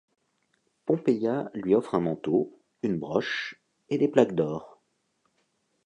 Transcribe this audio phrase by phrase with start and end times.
[0.87, 4.81] Pompeia lui offre un manteau, une broche et des plaques d'or.